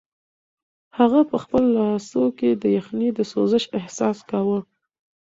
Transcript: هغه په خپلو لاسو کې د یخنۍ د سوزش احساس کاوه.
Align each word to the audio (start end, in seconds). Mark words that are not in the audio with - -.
هغه 0.97 1.19
په 1.29 1.35
خپلو 1.43 1.67
لاسو 1.77 2.23
کې 2.37 2.49
د 2.61 2.63
یخنۍ 2.77 3.09
د 3.17 3.19
سوزش 3.31 3.63
احساس 3.79 4.17
کاوه. 4.29 4.59